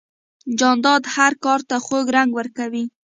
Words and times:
جانداد 0.59 1.03
هر 1.15 1.33
کار 1.43 1.59
ته 1.69 1.75
خوږ 1.85 2.05
رنګ 2.17 2.31
ورکوي. 2.35 2.85